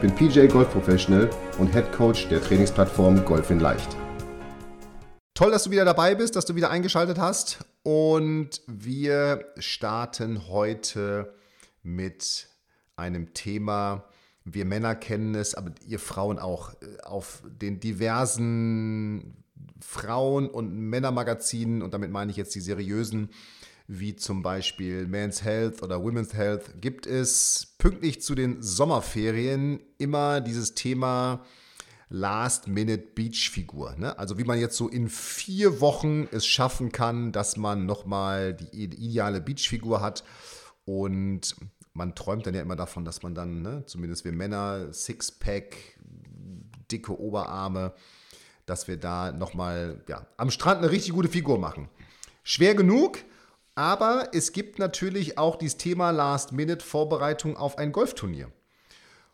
bin 0.00 0.14
PJ 0.14 0.46
Golf 0.46 0.70
Professional 0.70 1.28
und 1.58 1.72
Head 1.72 1.90
Coach 1.92 2.28
der 2.28 2.40
Trainingsplattform 2.40 3.24
Golf 3.24 3.50
in 3.50 3.58
Leicht. 3.58 3.96
Toll, 5.34 5.50
dass 5.50 5.64
du 5.64 5.70
wieder 5.70 5.84
dabei 5.84 6.14
bist, 6.14 6.36
dass 6.36 6.44
du 6.44 6.54
wieder 6.54 6.70
eingeschaltet 6.70 7.18
hast. 7.18 7.58
Und 7.82 8.62
wir 8.66 9.46
starten 9.58 10.48
heute 10.48 11.34
mit 11.82 12.48
einem 12.96 13.34
Thema, 13.34 14.04
wir 14.44 14.64
Männer 14.64 14.94
kennen 14.94 15.34
es, 15.34 15.54
aber 15.54 15.72
ihr 15.86 15.98
Frauen 15.98 16.38
auch, 16.38 16.74
äh, 16.74 17.02
auf 17.02 17.42
den 17.44 17.80
diversen 17.80 19.44
Frauen- 19.80 20.48
und 20.48 20.74
Männermagazinen, 20.74 21.82
und 21.82 21.94
damit 21.94 22.10
meine 22.10 22.30
ich 22.30 22.36
jetzt 22.36 22.54
die 22.54 22.60
seriösen, 22.60 23.30
wie 23.88 24.14
zum 24.14 24.42
Beispiel 24.42 25.06
Men's 25.06 25.42
Health 25.42 25.82
oder 25.82 26.02
Women's 26.02 26.34
Health, 26.34 26.80
gibt 26.80 27.06
es 27.06 27.74
pünktlich 27.78 28.20
zu 28.20 28.34
den 28.34 28.62
Sommerferien 28.62 29.80
immer 29.96 30.42
dieses 30.42 30.74
Thema 30.74 31.44
Last-Minute-Beach-Figur. 32.10 33.96
Ne? 33.96 34.18
Also 34.18 34.38
wie 34.38 34.44
man 34.44 34.60
jetzt 34.60 34.76
so 34.76 34.88
in 34.88 35.08
vier 35.08 35.80
Wochen 35.80 36.28
es 36.32 36.46
schaffen 36.46 36.92
kann, 36.92 37.32
dass 37.32 37.56
man 37.56 37.86
nochmal 37.86 38.54
die 38.54 38.84
ideale 38.84 39.40
Beach-Figur 39.40 40.02
hat. 40.02 40.22
Und 40.84 41.56
man 41.94 42.14
träumt 42.14 42.46
dann 42.46 42.54
ja 42.54 42.60
immer 42.60 42.76
davon, 42.76 43.06
dass 43.06 43.22
man 43.22 43.34
dann, 43.34 43.62
ne, 43.62 43.84
zumindest 43.86 44.24
wir 44.24 44.32
Männer, 44.32 44.92
Sixpack, 44.92 45.76
dicke 46.90 47.18
Oberarme, 47.18 47.94
dass 48.66 48.86
wir 48.86 48.98
da 48.98 49.32
nochmal 49.32 50.02
ja, 50.08 50.26
am 50.36 50.50
Strand 50.50 50.78
eine 50.78 50.90
richtig 50.90 51.12
gute 51.12 51.28
Figur 51.28 51.58
machen. 51.58 51.88
Schwer 52.42 52.74
genug, 52.74 53.18
aber 53.78 54.30
es 54.32 54.50
gibt 54.50 54.80
natürlich 54.80 55.38
auch 55.38 55.54
dieses 55.54 55.76
Thema 55.76 56.10
Last-Minute-Vorbereitung 56.10 57.56
auf 57.56 57.78
ein 57.78 57.92
Golfturnier. 57.92 58.50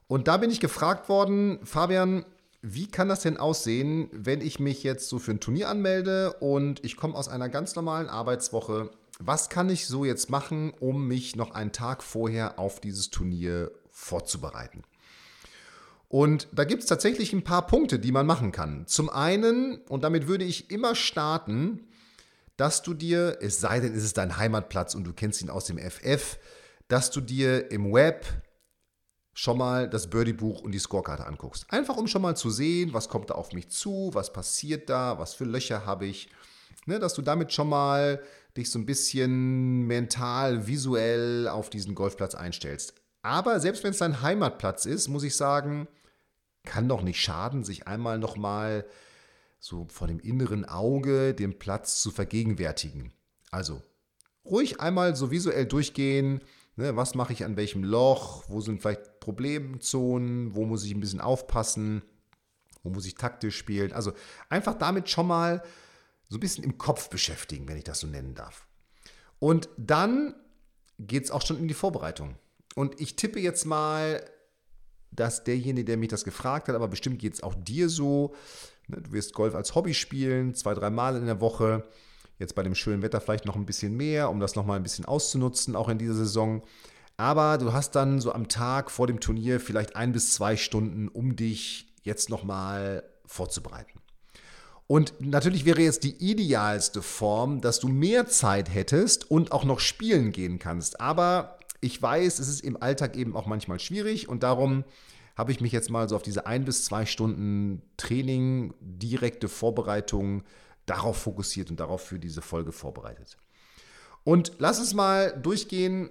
Und 0.06 0.28
da 0.28 0.36
bin 0.36 0.50
ich 0.50 0.60
gefragt 0.60 1.08
worden, 1.08 1.60
Fabian, 1.64 2.26
wie 2.60 2.86
kann 2.86 3.08
das 3.08 3.22
denn 3.22 3.38
aussehen, 3.38 4.10
wenn 4.12 4.42
ich 4.42 4.60
mich 4.60 4.82
jetzt 4.82 5.08
so 5.08 5.18
für 5.18 5.30
ein 5.30 5.40
Turnier 5.40 5.70
anmelde 5.70 6.34
und 6.40 6.84
ich 6.84 6.98
komme 6.98 7.14
aus 7.14 7.28
einer 7.28 7.48
ganz 7.48 7.74
normalen 7.74 8.10
Arbeitswoche? 8.10 8.90
Was 9.18 9.48
kann 9.48 9.70
ich 9.70 9.86
so 9.86 10.04
jetzt 10.04 10.28
machen, 10.28 10.74
um 10.78 11.08
mich 11.08 11.36
noch 11.36 11.52
einen 11.52 11.72
Tag 11.72 12.02
vorher 12.02 12.58
auf 12.58 12.80
dieses 12.80 13.08
Turnier 13.08 13.72
vorzubereiten? 13.92 14.82
Und 16.08 16.48
da 16.52 16.64
gibt 16.64 16.82
es 16.82 16.88
tatsächlich 16.90 17.32
ein 17.32 17.44
paar 17.44 17.66
Punkte, 17.66 17.98
die 17.98 18.12
man 18.12 18.26
machen 18.26 18.52
kann. 18.52 18.86
Zum 18.88 19.08
einen, 19.08 19.78
und 19.88 20.04
damit 20.04 20.28
würde 20.28 20.44
ich 20.44 20.70
immer 20.70 20.94
starten, 20.94 21.88
dass 22.56 22.82
du 22.82 22.94
dir, 22.94 23.38
es 23.40 23.60
sei 23.60 23.80
denn, 23.80 23.94
es 23.94 24.04
ist 24.04 24.18
dein 24.18 24.36
Heimatplatz 24.36 24.94
und 24.94 25.04
du 25.04 25.12
kennst 25.12 25.42
ihn 25.42 25.50
aus 25.50 25.66
dem 25.66 25.78
FF, 25.78 26.38
dass 26.88 27.10
du 27.10 27.20
dir 27.20 27.70
im 27.70 27.92
Web 27.92 28.24
schon 29.32 29.58
mal 29.58 29.88
das 29.88 30.08
Birdie-Buch 30.08 30.60
und 30.60 30.72
die 30.72 30.78
Scorekarte 30.78 31.26
anguckst. 31.26 31.66
Einfach 31.70 31.96
um 31.96 32.06
schon 32.06 32.22
mal 32.22 32.36
zu 32.36 32.50
sehen, 32.50 32.94
was 32.94 33.08
kommt 33.08 33.30
da 33.30 33.34
auf 33.34 33.52
mich 33.52 33.68
zu, 33.68 34.10
was 34.12 34.32
passiert 34.32 34.88
da, 34.88 35.18
was 35.18 35.34
für 35.34 35.44
Löcher 35.44 35.84
habe 35.84 36.06
ich. 36.06 36.28
Ne, 36.86 36.98
dass 36.98 37.14
du 37.14 37.22
damit 37.22 37.52
schon 37.52 37.68
mal 37.68 38.22
dich 38.56 38.70
so 38.70 38.78
ein 38.78 38.86
bisschen 38.86 39.86
mental, 39.86 40.66
visuell 40.66 41.48
auf 41.48 41.70
diesen 41.70 41.94
Golfplatz 41.94 42.34
einstellst. 42.34 42.94
Aber 43.22 43.58
selbst 43.58 43.82
wenn 43.82 43.90
es 43.90 43.98
dein 43.98 44.20
Heimatplatz 44.20 44.84
ist, 44.84 45.08
muss 45.08 45.22
ich 45.24 45.34
sagen, 45.34 45.88
kann 46.64 46.88
doch 46.88 47.02
nicht 47.02 47.20
schaden, 47.20 47.64
sich 47.64 47.86
einmal 47.88 48.18
nochmal 48.18 48.84
so 49.64 49.86
vor 49.90 50.08
dem 50.08 50.20
inneren 50.20 50.66
Auge 50.66 51.32
den 51.32 51.58
Platz 51.58 52.02
zu 52.02 52.10
vergegenwärtigen. 52.10 53.14
Also 53.50 53.80
ruhig 54.44 54.78
einmal 54.78 55.16
so 55.16 55.30
visuell 55.30 55.64
durchgehen, 55.64 56.42
ne, 56.76 56.96
was 56.96 57.14
mache 57.14 57.32
ich 57.32 57.46
an 57.46 57.56
welchem 57.56 57.82
Loch, 57.82 58.44
wo 58.48 58.60
sind 58.60 58.82
vielleicht 58.82 59.20
Problemzonen, 59.20 60.54
wo 60.54 60.66
muss 60.66 60.84
ich 60.84 60.92
ein 60.92 61.00
bisschen 61.00 61.22
aufpassen, 61.22 62.02
wo 62.82 62.90
muss 62.90 63.06
ich 63.06 63.14
taktisch 63.14 63.56
spielen. 63.56 63.94
Also 63.94 64.12
einfach 64.50 64.74
damit 64.74 65.08
schon 65.08 65.28
mal 65.28 65.62
so 66.28 66.36
ein 66.36 66.40
bisschen 66.40 66.62
im 66.62 66.76
Kopf 66.76 67.08
beschäftigen, 67.08 67.66
wenn 67.66 67.78
ich 67.78 67.84
das 67.84 68.00
so 68.00 68.06
nennen 68.06 68.34
darf. 68.34 68.66
Und 69.38 69.70
dann 69.78 70.34
geht 70.98 71.24
es 71.24 71.30
auch 71.30 71.40
schon 71.40 71.58
in 71.58 71.68
die 71.68 71.74
Vorbereitung. 71.74 72.36
Und 72.74 73.00
ich 73.00 73.16
tippe 73.16 73.40
jetzt 73.40 73.64
mal, 73.64 74.22
dass 75.10 75.42
derjenige, 75.42 75.86
der 75.86 75.96
mich 75.96 76.08
das 76.08 76.24
gefragt 76.24 76.68
hat, 76.68 76.74
aber 76.74 76.88
bestimmt 76.88 77.18
geht 77.18 77.32
es 77.32 77.42
auch 77.42 77.54
dir 77.54 77.88
so, 77.88 78.34
du 78.88 79.12
wirst 79.12 79.34
Golf 79.34 79.54
als 79.54 79.74
Hobby 79.74 79.94
spielen, 79.94 80.54
zwei, 80.54 80.74
drei 80.74 80.90
Mal 80.90 81.16
in 81.16 81.26
der 81.26 81.40
Woche, 81.40 81.84
jetzt 82.38 82.54
bei 82.54 82.62
dem 82.62 82.74
schönen 82.74 83.02
Wetter 83.02 83.20
vielleicht 83.20 83.46
noch 83.46 83.56
ein 83.56 83.66
bisschen 83.66 83.96
mehr, 83.96 84.30
um 84.30 84.40
das 84.40 84.54
nochmal 84.54 84.78
ein 84.78 84.82
bisschen 84.82 85.04
auszunutzen, 85.04 85.76
auch 85.76 85.88
in 85.88 85.98
dieser 85.98 86.14
Saison. 86.14 86.62
Aber 87.16 87.58
du 87.58 87.72
hast 87.72 87.92
dann 87.92 88.20
so 88.20 88.32
am 88.32 88.48
Tag 88.48 88.90
vor 88.90 89.06
dem 89.06 89.20
Turnier 89.20 89.60
vielleicht 89.60 89.94
ein 89.96 90.12
bis 90.12 90.32
zwei 90.32 90.56
Stunden, 90.56 91.08
um 91.08 91.36
dich 91.36 91.86
jetzt 92.02 92.28
nochmal 92.28 93.04
vorzubereiten. 93.24 94.00
Und 94.86 95.14
natürlich 95.20 95.64
wäre 95.64 95.80
jetzt 95.80 96.04
die 96.04 96.16
idealste 96.16 97.00
Form, 97.00 97.60
dass 97.60 97.80
du 97.80 97.88
mehr 97.88 98.26
Zeit 98.26 98.72
hättest 98.72 99.30
und 99.30 99.52
auch 99.52 99.64
noch 99.64 99.80
spielen 99.80 100.30
gehen 100.30 100.58
kannst. 100.58 101.00
Aber 101.00 101.58
ich 101.80 102.00
weiß, 102.00 102.38
es 102.38 102.48
ist 102.48 102.60
im 102.60 102.82
Alltag 102.82 103.16
eben 103.16 103.34
auch 103.34 103.46
manchmal 103.46 103.80
schwierig 103.80 104.28
und 104.28 104.42
darum 104.42 104.84
habe 105.36 105.52
ich 105.52 105.60
mich 105.60 105.72
jetzt 105.72 105.90
mal 105.90 106.08
so 106.08 106.16
auf 106.16 106.22
diese 106.22 106.46
ein 106.46 106.64
bis 106.64 106.84
zwei 106.84 107.06
Stunden 107.06 107.82
Training, 107.96 108.74
direkte 108.80 109.48
Vorbereitung 109.48 110.44
darauf 110.86 111.16
fokussiert 111.16 111.70
und 111.70 111.80
darauf 111.80 112.02
für 112.02 112.18
diese 112.18 112.42
Folge 112.42 112.72
vorbereitet. 112.72 113.36
Und 114.22 114.52
lass 114.58 114.80
es 114.80 114.94
mal 114.94 115.38
durchgehen, 115.38 116.10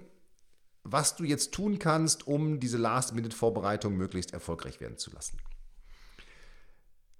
was 0.82 1.16
du 1.16 1.24
jetzt 1.24 1.52
tun 1.52 1.78
kannst, 1.78 2.26
um 2.26 2.60
diese 2.60 2.76
Last-Minute-Vorbereitung 2.76 3.96
möglichst 3.96 4.32
erfolgreich 4.32 4.80
werden 4.80 4.98
zu 4.98 5.10
lassen. 5.10 5.38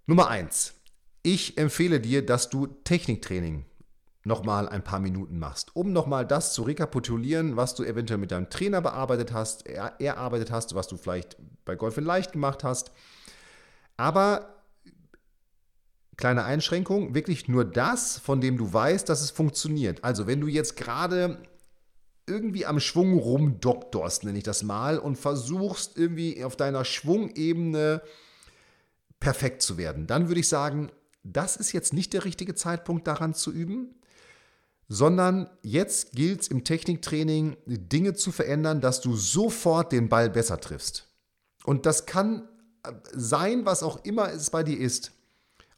Nummer 0.06 0.28
eins: 0.28 0.75
Ich 1.22 1.56
empfehle 1.56 2.00
dir, 2.00 2.25
dass 2.25 2.50
du 2.50 2.66
Techniktraining 2.66 3.64
nochmal 4.24 4.68
ein 4.68 4.82
paar 4.82 5.00
Minuten 5.00 5.38
machst, 5.38 5.76
um 5.76 5.92
nochmal 5.92 6.26
das 6.26 6.54
zu 6.54 6.62
rekapitulieren, 6.62 7.56
was 7.56 7.74
du 7.74 7.84
eventuell 7.84 8.18
mit 8.18 8.30
deinem 8.30 8.48
Trainer 8.48 8.80
bearbeitet 8.80 9.32
hast, 9.32 9.66
erarbeitet 9.66 10.50
hast, 10.50 10.74
was 10.74 10.88
du 10.88 10.96
vielleicht 10.96 11.36
bei 11.64 11.76
Golf 11.76 11.98
in 11.98 12.04
Leicht 12.04 12.32
gemacht 12.32 12.64
hast. 12.64 12.90
Aber 13.96 14.54
kleine 16.16 16.44
Einschränkung, 16.44 17.14
wirklich 17.14 17.48
nur 17.48 17.64
das, 17.64 18.18
von 18.18 18.40
dem 18.40 18.56
du 18.56 18.72
weißt, 18.72 19.08
dass 19.08 19.20
es 19.20 19.30
funktioniert. 19.30 20.02
Also 20.02 20.26
wenn 20.26 20.40
du 20.40 20.48
jetzt 20.48 20.76
gerade 20.76 21.42
irgendwie 22.26 22.64
am 22.64 22.80
Schwung 22.80 23.18
rumdoktorst, 23.18 24.24
nenne 24.24 24.38
ich 24.38 24.44
das 24.44 24.62
mal, 24.62 24.98
und 24.98 25.16
versuchst 25.16 25.98
irgendwie 25.98 26.42
auf 26.42 26.56
deiner 26.56 26.86
Schwungebene 26.86 28.00
perfekt 29.20 29.60
zu 29.60 29.76
werden, 29.76 30.06
dann 30.06 30.28
würde 30.28 30.40
ich 30.40 30.48
sagen, 30.48 30.90
das 31.22 31.56
ist 31.56 31.72
jetzt 31.72 31.92
nicht 31.92 32.14
der 32.14 32.24
richtige 32.24 32.54
Zeitpunkt 32.54 33.06
daran 33.06 33.34
zu 33.34 33.52
üben 33.52 33.94
sondern 34.88 35.48
jetzt 35.62 36.12
gilt 36.12 36.42
es 36.42 36.48
im 36.48 36.64
Techniktraining, 36.64 37.56
Dinge 37.66 38.14
zu 38.14 38.32
verändern, 38.32 38.80
dass 38.80 39.00
du 39.00 39.16
sofort 39.16 39.92
den 39.92 40.08
Ball 40.08 40.30
besser 40.30 40.60
triffst. 40.60 41.08
Und 41.64 41.86
das 41.86 42.06
kann 42.06 42.48
äh, 42.84 42.92
sein, 43.12 43.64
was 43.64 43.82
auch 43.82 44.04
immer 44.04 44.31
es 44.31 44.50
bei 44.50 44.62
dir 44.62 44.78
ist. 44.78 45.12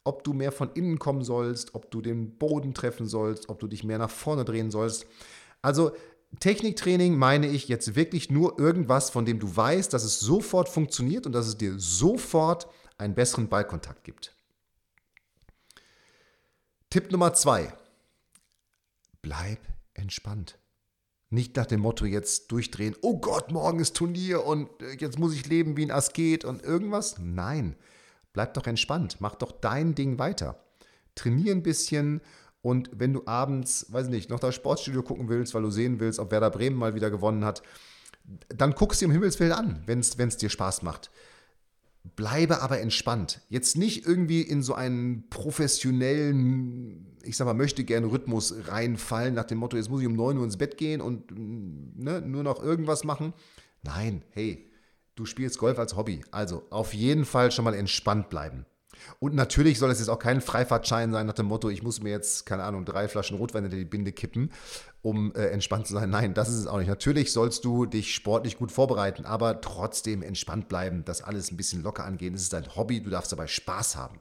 Ob 0.04 0.24
du 0.24 0.32
mehr 0.32 0.52
von 0.52 0.70
innen 0.72 0.98
kommen 0.98 1.22
sollst, 1.22 1.74
ob 1.74 1.90
du 1.90 2.00
den 2.00 2.36
Boden 2.38 2.74
treffen 2.74 3.06
sollst, 3.06 3.48
ob 3.48 3.58
du 3.58 3.66
dich 3.66 3.84
mehr 3.84 3.98
nach 3.98 4.10
vorne 4.10 4.44
drehen 4.44 4.70
sollst. 4.70 5.06
Also 5.62 5.92
Techniktraining 6.38 7.16
meine 7.16 7.48
ich 7.48 7.68
jetzt 7.68 7.96
wirklich 7.96 8.30
nur 8.30 8.58
irgendwas, 8.58 9.10
von 9.10 9.24
dem 9.24 9.38
du 9.38 9.56
weißt, 9.56 9.92
dass 9.92 10.04
es 10.04 10.20
sofort 10.20 10.68
funktioniert 10.68 11.26
und 11.26 11.32
dass 11.32 11.46
es 11.46 11.56
dir 11.56 11.74
sofort 11.78 12.68
einen 12.98 13.14
besseren 13.14 13.48
Ballkontakt 13.48 14.04
gibt. 14.04 14.34
Tipp 16.90 17.10
Nummer 17.10 17.34
zwei 17.34 17.72
bleib 19.26 19.58
entspannt. 19.94 20.56
Nicht 21.30 21.56
nach 21.56 21.66
dem 21.66 21.80
Motto 21.80 22.04
jetzt 22.04 22.52
durchdrehen, 22.52 22.94
oh 23.02 23.18
Gott, 23.18 23.50
morgen 23.50 23.80
ist 23.80 23.96
Turnier 23.96 24.44
und 24.44 24.68
äh, 24.80 24.92
jetzt 25.00 25.18
muss 25.18 25.34
ich 25.34 25.48
leben 25.48 25.76
wie 25.76 25.84
ein 25.84 25.90
Asket 25.90 26.44
und 26.44 26.62
irgendwas. 26.62 27.16
Nein, 27.18 27.74
bleib 28.32 28.54
doch 28.54 28.68
entspannt, 28.68 29.16
mach 29.18 29.34
doch 29.34 29.50
dein 29.50 29.96
Ding 29.96 30.20
weiter. 30.20 30.64
Trainier 31.16 31.52
ein 31.52 31.64
bisschen 31.64 32.20
und 32.62 32.88
wenn 32.92 33.14
du 33.14 33.22
abends, 33.26 33.86
weiß 33.88 34.10
nicht, 34.10 34.30
noch 34.30 34.38
das 34.38 34.54
Sportstudio 34.54 35.02
gucken 35.02 35.28
willst, 35.28 35.54
weil 35.54 35.62
du 35.62 35.70
sehen 35.70 35.98
willst, 35.98 36.20
ob 36.20 36.30
Werder 36.30 36.50
Bremen 36.50 36.76
mal 36.76 36.94
wieder 36.94 37.10
gewonnen 37.10 37.44
hat, 37.44 37.64
dann 38.48 38.74
guckst 38.74 39.00
du 39.00 39.06
im 39.06 39.10
Himmelsfeld 39.10 39.50
an, 39.50 39.82
wenn 39.86 39.98
es 39.98 40.36
dir 40.36 40.50
Spaß 40.50 40.82
macht. 40.82 41.10
Bleibe 42.14 42.62
aber 42.62 42.80
entspannt. 42.80 43.40
Jetzt 43.48 43.76
nicht 43.76 44.06
irgendwie 44.06 44.42
in 44.42 44.62
so 44.62 44.74
einen 44.74 45.28
professionellen, 45.28 47.16
ich 47.22 47.36
sag 47.36 47.46
mal, 47.46 47.54
möchte 47.54 47.84
gerne 47.84 48.10
Rhythmus 48.10 48.54
reinfallen, 48.68 49.34
nach 49.34 49.44
dem 49.44 49.58
Motto, 49.58 49.76
jetzt 49.76 49.90
muss 49.90 50.02
ich 50.02 50.06
um 50.06 50.14
9 50.14 50.38
Uhr 50.38 50.44
ins 50.44 50.56
Bett 50.56 50.76
gehen 50.76 51.00
und 51.00 51.32
ne, 51.34 52.20
nur 52.20 52.42
noch 52.42 52.62
irgendwas 52.62 53.04
machen. 53.04 53.32
Nein, 53.82 54.22
hey, 54.30 54.70
du 55.14 55.24
spielst 55.24 55.58
Golf 55.58 55.78
als 55.78 55.96
Hobby. 55.96 56.22
Also 56.30 56.64
auf 56.70 56.94
jeden 56.94 57.24
Fall 57.24 57.50
schon 57.50 57.64
mal 57.64 57.74
entspannt 57.74 58.30
bleiben. 58.30 58.66
Und 59.18 59.34
natürlich 59.34 59.78
soll 59.78 59.90
es 59.90 59.98
jetzt 59.98 60.08
auch 60.08 60.18
kein 60.18 60.40
Freifahrtschein 60.40 61.12
sein 61.12 61.26
nach 61.26 61.34
dem 61.34 61.46
Motto, 61.46 61.68
ich 61.68 61.82
muss 61.82 62.02
mir 62.02 62.10
jetzt, 62.10 62.46
keine 62.46 62.64
Ahnung, 62.64 62.84
drei 62.84 63.08
Flaschen 63.08 63.36
Rotwein 63.36 63.64
in 63.64 63.70
die 63.70 63.84
Binde 63.84 64.12
kippen, 64.12 64.52
um 65.02 65.34
äh, 65.34 65.46
entspannt 65.46 65.86
zu 65.86 65.94
sein. 65.94 66.10
Nein, 66.10 66.34
das 66.34 66.48
ist 66.48 66.56
es 66.56 66.66
auch 66.66 66.78
nicht. 66.78 66.88
Natürlich 66.88 67.32
sollst 67.32 67.64
du 67.64 67.86
dich 67.86 68.14
sportlich 68.14 68.58
gut 68.58 68.72
vorbereiten, 68.72 69.24
aber 69.24 69.60
trotzdem 69.60 70.22
entspannt 70.22 70.68
bleiben, 70.68 71.04
das 71.04 71.22
alles 71.22 71.50
ein 71.50 71.56
bisschen 71.56 71.82
locker 71.82 72.04
angehen. 72.04 72.34
Es 72.34 72.42
ist 72.42 72.54
ein 72.54 72.76
Hobby, 72.76 73.02
du 73.02 73.10
darfst 73.10 73.32
dabei 73.32 73.46
Spaß 73.46 73.96
haben. 73.96 74.20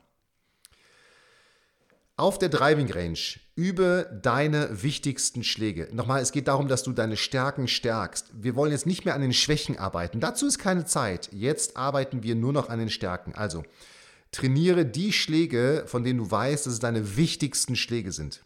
Auf 2.18 2.38
der 2.38 2.48
Driving 2.48 2.90
Range 2.90 3.18
übe 3.56 4.18
deine 4.22 4.82
wichtigsten 4.82 5.44
Schläge. 5.44 5.90
Nochmal, 5.92 6.22
es 6.22 6.32
geht 6.32 6.48
darum, 6.48 6.66
dass 6.66 6.82
du 6.82 6.92
deine 6.92 7.18
Stärken 7.18 7.68
stärkst. 7.68 8.30
Wir 8.32 8.56
wollen 8.56 8.72
jetzt 8.72 8.86
nicht 8.86 9.04
mehr 9.04 9.14
an 9.14 9.20
den 9.20 9.34
Schwächen 9.34 9.78
arbeiten. 9.78 10.18
Dazu 10.18 10.46
ist 10.46 10.58
keine 10.58 10.86
Zeit. 10.86 11.28
Jetzt 11.30 11.76
arbeiten 11.76 12.22
wir 12.22 12.34
nur 12.34 12.54
noch 12.54 12.70
an 12.70 12.78
den 12.78 12.88
Stärken. 12.88 13.34
Also, 13.34 13.64
trainiere 14.32 14.84
die 14.84 15.12
Schläge, 15.12 15.84
von 15.86 16.04
denen 16.04 16.18
du 16.18 16.30
weißt, 16.30 16.66
dass 16.66 16.74
es 16.74 16.80
deine 16.80 17.16
wichtigsten 17.16 17.76
Schläge 17.76 18.12
sind. 18.12 18.44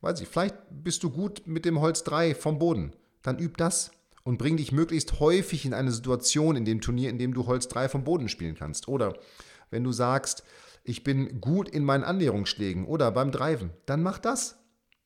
Weiß 0.00 0.20
ich, 0.20 0.28
vielleicht 0.28 0.56
bist 0.70 1.02
du 1.04 1.10
gut 1.10 1.42
mit 1.46 1.64
dem 1.64 1.80
Holz 1.80 2.02
3 2.04 2.34
vom 2.34 2.58
Boden. 2.58 2.92
Dann 3.22 3.38
üb 3.38 3.56
das 3.56 3.92
und 4.24 4.38
bring 4.38 4.56
dich 4.56 4.72
möglichst 4.72 5.20
häufig 5.20 5.64
in 5.64 5.74
eine 5.74 5.92
Situation 5.92 6.56
in 6.56 6.64
dem 6.64 6.80
Turnier, 6.80 7.10
in 7.10 7.18
dem 7.18 7.34
du 7.34 7.46
Holz 7.46 7.68
3 7.68 7.88
vom 7.88 8.04
Boden 8.04 8.28
spielen 8.28 8.56
kannst. 8.56 8.88
Oder 8.88 9.16
wenn 9.70 9.84
du 9.84 9.92
sagst, 9.92 10.44
ich 10.84 11.04
bin 11.04 11.40
gut 11.40 11.68
in 11.68 11.84
meinen 11.84 12.04
Annäherungsschlägen 12.04 12.84
oder 12.86 13.10
beim 13.12 13.30
Driven, 13.30 13.70
dann 13.86 14.02
mach 14.02 14.18
das. 14.18 14.58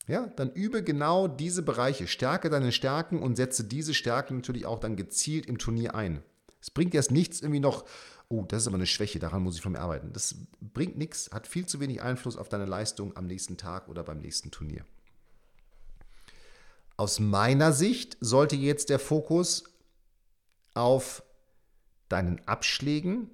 Ja, 0.09 0.29
dann 0.37 0.53
übe 0.53 0.85
genau 0.85 1.27
diese 1.27 1.63
Bereiche, 1.63 2.07
stärke 2.07 2.49
deine 2.49 2.71
Stärken 2.71 3.21
und 3.21 3.37
setze 3.37 3.65
diese 3.65 3.93
Stärken 3.93 4.37
natürlich 4.37 4.65
auch 4.65 4.79
dann 4.79 4.97
gezielt 4.97 5.47
im 5.47 5.59
Turnier 5.59 5.97
ein. 5.97 6.23
Es 6.61 6.71
bringt 6.71 6.95
erst 6.95 7.11
nichts 7.11 7.43
irgendwie 7.43 7.61
noch 7.61 7.85
oh, 8.29 8.45
das 8.45 8.63
ist 8.63 8.69
aber 8.69 8.77
eine 8.77 8.87
Schwäche, 8.87 9.19
daran 9.19 9.43
muss 9.43 9.57
ich 9.57 9.63
von 9.63 9.73
mir 9.73 9.81
arbeiten. 9.81 10.13
Das 10.13 10.35
bringt 10.61 10.97
nichts, 10.97 11.31
hat 11.33 11.47
viel 11.47 11.67
zu 11.67 11.81
wenig 11.81 12.03
Einfluss 12.03 12.37
auf 12.37 12.49
deine 12.49 12.67
Leistung 12.67 13.17
am 13.17 13.27
nächsten 13.27 13.57
Tag 13.57 13.89
oder 13.89 14.03
beim 14.03 14.19
nächsten 14.19 14.51
Turnier. 14.51 14.85
Aus 16.97 17.21
meiner 17.21 17.73
Sicht 17.73 18.17
sollte 18.21 18.57
jetzt 18.57 18.89
der 18.89 18.99
Fokus 18.99 19.65
auf 20.75 21.23
deinen 22.09 22.41
Abschlägen 22.47 23.31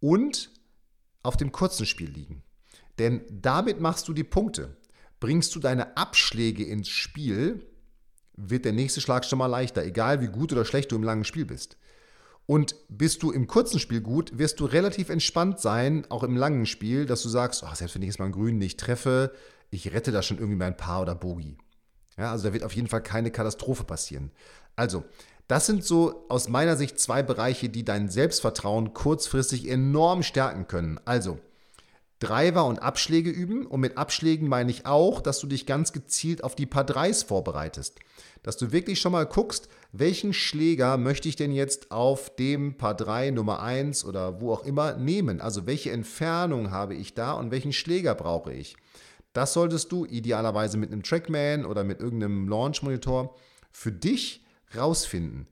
und 0.00 0.50
auf 1.22 1.36
dem 1.36 1.52
kurzen 1.52 1.86
Spiel 1.86 2.10
liegen. 2.10 2.42
Denn 2.98 3.22
damit 3.30 3.80
machst 3.80 4.08
du 4.08 4.12
die 4.12 4.24
Punkte. 4.24 4.76
Bringst 5.20 5.54
du 5.54 5.60
deine 5.60 5.96
Abschläge 5.96 6.64
ins 6.64 6.88
Spiel, 6.88 7.66
wird 8.34 8.64
der 8.64 8.72
nächste 8.72 9.00
Schlag 9.00 9.24
schon 9.24 9.38
mal 9.38 9.46
leichter, 9.46 9.84
egal 9.84 10.20
wie 10.20 10.28
gut 10.28 10.52
oder 10.52 10.64
schlecht 10.64 10.92
du 10.92 10.96
im 10.96 11.02
langen 11.02 11.24
Spiel 11.24 11.44
bist. 11.44 11.76
Und 12.50 12.76
bist 12.88 13.22
du 13.22 13.30
im 13.30 13.46
kurzen 13.46 13.78
Spiel 13.78 14.00
gut, 14.00 14.38
wirst 14.38 14.58
du 14.58 14.64
relativ 14.64 15.10
entspannt 15.10 15.60
sein, 15.60 16.06
auch 16.08 16.22
im 16.22 16.34
langen 16.34 16.64
Spiel, 16.64 17.04
dass 17.04 17.22
du 17.22 17.28
sagst, 17.28 17.62
oh, 17.62 17.74
selbst 17.74 17.94
wenn 17.94 18.00
ich 18.00 18.08
jetzt 18.08 18.18
mal 18.18 18.24
einen 18.24 18.32
Grün 18.32 18.56
nicht 18.56 18.80
treffe, 18.80 19.32
ich 19.68 19.92
rette 19.92 20.12
da 20.12 20.22
schon 20.22 20.38
irgendwie 20.38 20.56
mein 20.56 20.74
Paar 20.74 21.02
oder 21.02 21.14
Bogie. 21.14 21.58
Ja, 22.16 22.32
also 22.32 22.48
da 22.48 22.54
wird 22.54 22.64
auf 22.64 22.72
jeden 22.72 22.88
Fall 22.88 23.02
keine 23.02 23.30
Katastrophe 23.30 23.84
passieren. 23.84 24.30
Also, 24.76 25.04
das 25.46 25.66
sind 25.66 25.84
so 25.84 26.24
aus 26.30 26.48
meiner 26.48 26.76
Sicht 26.76 26.98
zwei 26.98 27.22
Bereiche, 27.22 27.68
die 27.68 27.84
dein 27.84 28.08
Selbstvertrauen 28.08 28.94
kurzfristig 28.94 29.68
enorm 29.68 30.22
stärken 30.22 30.68
können. 30.68 30.98
Also, 31.04 31.38
Driver 32.18 32.66
und 32.66 32.82
Abschläge 32.82 33.30
üben. 33.30 33.66
Und 33.66 33.80
mit 33.80 33.96
Abschlägen 33.96 34.48
meine 34.48 34.70
ich 34.70 34.86
auch, 34.86 35.20
dass 35.20 35.40
du 35.40 35.46
dich 35.46 35.66
ganz 35.66 35.92
gezielt 35.92 36.42
auf 36.42 36.54
die 36.54 36.66
Paar 36.66 36.84
3s 36.84 37.26
vorbereitest. 37.26 37.98
Dass 38.42 38.56
du 38.56 38.72
wirklich 38.72 39.00
schon 39.00 39.12
mal 39.12 39.26
guckst, 39.26 39.68
welchen 39.92 40.32
Schläger 40.32 40.96
möchte 40.96 41.28
ich 41.28 41.36
denn 41.36 41.52
jetzt 41.52 41.90
auf 41.90 42.34
dem 42.36 42.76
Paar 42.76 42.94
3 42.94 43.30
Nummer 43.30 43.62
1 43.62 44.04
oder 44.04 44.40
wo 44.40 44.52
auch 44.52 44.64
immer 44.64 44.96
nehmen? 44.96 45.40
Also 45.40 45.66
welche 45.66 45.92
Entfernung 45.92 46.70
habe 46.70 46.94
ich 46.94 47.14
da 47.14 47.32
und 47.32 47.50
welchen 47.50 47.72
Schläger 47.72 48.14
brauche 48.14 48.52
ich? 48.52 48.76
Das 49.32 49.52
solltest 49.52 49.92
du 49.92 50.04
idealerweise 50.04 50.78
mit 50.78 50.90
einem 50.90 51.02
Trackman 51.02 51.64
oder 51.64 51.84
mit 51.84 52.00
irgendeinem 52.00 52.48
Launch-Monitor 52.48 53.34
für 53.70 53.92
dich 53.92 54.44
rausfinden 54.76 55.46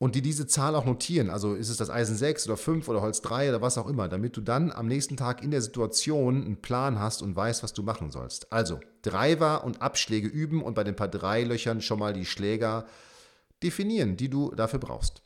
und 0.00 0.14
die 0.14 0.22
diese 0.22 0.46
Zahl 0.46 0.74
auch 0.74 0.86
notieren. 0.86 1.28
Also 1.28 1.54
ist 1.54 1.68
es 1.68 1.76
das 1.76 1.90
Eisen 1.90 2.16
6 2.16 2.46
oder 2.46 2.56
5 2.56 2.88
oder 2.88 3.02
Holz 3.02 3.20
3 3.20 3.50
oder 3.50 3.60
was 3.60 3.76
auch 3.76 3.86
immer, 3.86 4.08
damit 4.08 4.34
du 4.34 4.40
dann 4.40 4.72
am 4.72 4.86
nächsten 4.86 5.18
Tag 5.18 5.42
in 5.42 5.50
der 5.50 5.60
Situation 5.60 6.42
einen 6.42 6.62
Plan 6.62 6.98
hast 6.98 7.20
und 7.20 7.36
weißt, 7.36 7.62
was 7.62 7.74
du 7.74 7.82
machen 7.82 8.10
sollst. 8.10 8.50
Also 8.50 8.80
Driver 9.02 9.62
und 9.62 9.82
Abschläge 9.82 10.26
üben 10.26 10.62
und 10.62 10.72
bei 10.72 10.84
den 10.84 10.96
paar 10.96 11.08
drei 11.08 11.44
Löchern 11.44 11.82
schon 11.82 11.98
mal 11.98 12.14
die 12.14 12.24
Schläger 12.24 12.86
definieren, 13.62 14.16
die 14.16 14.30
du 14.30 14.54
dafür 14.54 14.78
brauchst. 14.78 15.22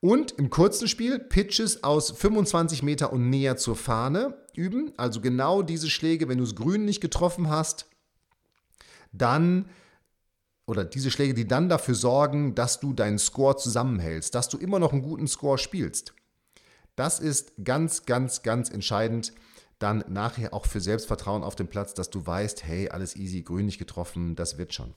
Und 0.00 0.32
im 0.32 0.50
kurzen 0.50 0.88
Spiel 0.88 1.20
Pitches 1.20 1.84
aus 1.84 2.10
25 2.10 2.82
Meter 2.82 3.12
und 3.12 3.30
näher 3.30 3.56
zur 3.56 3.76
Fahne 3.76 4.34
üben. 4.52 4.90
Also 4.96 5.20
genau 5.20 5.62
diese 5.62 5.88
Schläge, 5.88 6.28
wenn 6.28 6.38
du 6.38 6.44
es 6.44 6.56
grün 6.56 6.84
nicht 6.84 7.00
getroffen 7.00 7.48
hast, 7.48 7.86
dann 9.12 9.66
oder 10.66 10.84
diese 10.84 11.10
Schläge, 11.10 11.34
die 11.34 11.46
dann 11.46 11.68
dafür 11.68 11.94
sorgen, 11.94 12.54
dass 12.54 12.80
du 12.80 12.92
deinen 12.92 13.18
Score 13.18 13.56
zusammenhältst, 13.56 14.34
dass 14.34 14.48
du 14.48 14.58
immer 14.58 14.78
noch 14.78 14.92
einen 14.92 15.02
guten 15.02 15.26
Score 15.26 15.58
spielst. 15.58 16.14
Das 16.96 17.20
ist 17.20 17.52
ganz, 17.64 18.04
ganz, 18.04 18.42
ganz 18.42 18.70
entscheidend 18.70 19.32
dann 19.78 20.04
nachher 20.08 20.54
auch 20.54 20.66
für 20.66 20.80
Selbstvertrauen 20.80 21.42
auf 21.42 21.56
dem 21.56 21.66
Platz, 21.66 21.94
dass 21.94 22.10
du 22.10 22.24
weißt, 22.24 22.64
hey, 22.64 22.88
alles 22.88 23.16
easy, 23.16 23.42
grün 23.42 23.66
nicht 23.66 23.78
getroffen, 23.78 24.36
das 24.36 24.56
wird 24.56 24.72
schon. 24.72 24.94